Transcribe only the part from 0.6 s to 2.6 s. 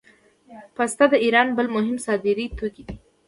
پسته د ایران بل مهم صادراتي